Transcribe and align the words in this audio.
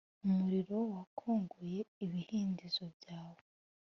umuriro 0.25 0.77
wakongoye 0.93 1.79
ibihindizo 2.05 2.83
byawe 2.97 3.43